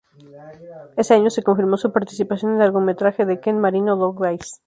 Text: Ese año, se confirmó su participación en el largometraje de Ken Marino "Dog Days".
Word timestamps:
Ese 0.97 1.13
año, 1.13 1.29
se 1.29 1.43
confirmó 1.43 1.77
su 1.77 1.91
participación 1.93 2.53
en 2.55 2.55
el 2.55 2.63
largometraje 2.65 3.27
de 3.27 3.39
Ken 3.39 3.59
Marino 3.59 3.97
"Dog 3.97 4.19
Days". 4.19 4.59